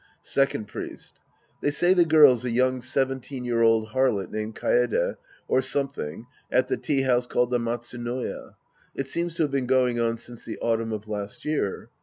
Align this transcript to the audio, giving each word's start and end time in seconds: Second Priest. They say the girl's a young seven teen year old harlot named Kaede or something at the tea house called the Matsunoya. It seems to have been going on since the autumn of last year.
Second 0.23 0.67
Priest. 0.67 1.19
They 1.61 1.69
say 1.69 1.93
the 1.93 2.05
girl's 2.05 2.43
a 2.43 2.49
young 2.49 2.81
seven 2.81 3.19
teen 3.19 3.45
year 3.45 3.61
old 3.61 3.89
harlot 3.89 4.31
named 4.31 4.55
Kaede 4.55 5.17
or 5.47 5.61
something 5.61 6.25
at 6.51 6.67
the 6.69 6.75
tea 6.77 7.03
house 7.03 7.27
called 7.27 7.51
the 7.51 7.59
Matsunoya. 7.59 8.55
It 8.95 9.05
seems 9.05 9.35
to 9.35 9.43
have 9.43 9.51
been 9.51 9.67
going 9.67 9.99
on 9.99 10.17
since 10.17 10.43
the 10.43 10.57
autumn 10.57 10.91
of 10.91 11.07
last 11.07 11.45
year. 11.45 11.91